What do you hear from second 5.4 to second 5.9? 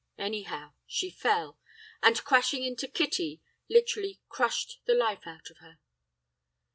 of her.